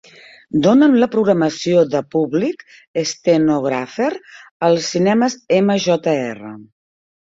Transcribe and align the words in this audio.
Dona'm 0.67 0.95
la 1.03 1.07
programació 1.15 1.83
de 1.91 2.01
Public 2.17 2.65
Stenographer 3.11 4.11
als 4.73 4.93
cinemes 4.97 5.41
MJR. 5.65 6.57